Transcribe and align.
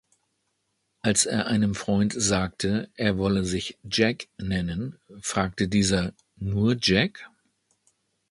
Als 1.01 1.27
er 1.27 1.45
einem 1.45 1.75
Freund 1.75 2.11
sagte, 2.17 2.89
er 2.95 3.19
wolle 3.19 3.45
sich 3.45 3.77
'Jack' 3.83 4.29
nennen, 4.39 4.97
fragte 5.21 5.67
dieser 5.67 6.15
"Nur 6.37 6.75
Jack? 6.81 7.29